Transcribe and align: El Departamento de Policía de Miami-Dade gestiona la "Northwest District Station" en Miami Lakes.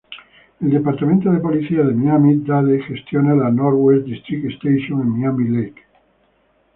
El 0.59 0.71
Departamento 0.71 1.31
de 1.31 1.37
Policía 1.39 1.83
de 1.83 1.93
Miami-Dade 1.93 2.81
gestiona 2.81 3.35
la 3.35 3.51
"Northwest 3.51 4.07
District 4.07 4.45
Station" 4.49 4.99
en 4.99 5.09
Miami 5.09 5.47
Lakes. 5.47 5.83